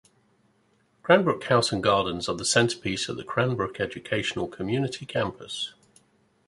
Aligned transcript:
Cranbrook 1.03 1.43
House 1.43 1.71
and 1.71 1.83
Gardens 1.83 2.27
are 2.27 2.33
the 2.33 2.43
centerpiece 2.43 3.07
of 3.07 3.17
the 3.17 3.23
Cranbrook 3.23 3.79
Educational 3.79 4.47
Community 4.47 5.05
campus. 5.05 5.75